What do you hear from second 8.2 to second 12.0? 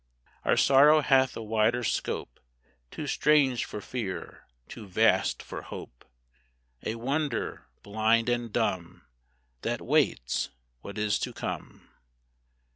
and dumb, That waits what is to come!